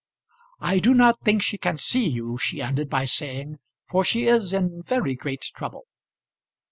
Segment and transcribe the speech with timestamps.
[0.61, 4.51] "I do not think she can see you," she ended by saying, "for she is
[4.51, 5.85] in very great trouble."